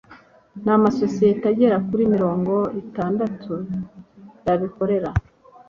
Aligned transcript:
n'amasosiyete 0.63 1.45
agera 1.53 1.77
kuri 1.87 2.03
mirongo 2.13 2.53
itandatu 2.81 3.53
y'abikorera 4.45 5.09